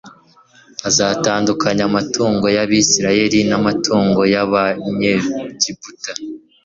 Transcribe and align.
azatandukanya 0.89 1.83
amatungo 1.89 2.45
y 2.55 2.59
Abisirayeli 2.63 3.39
n 3.49 3.53
amatungo 3.59 4.21
y 4.33 4.37
Abanyegiputa 4.43 6.11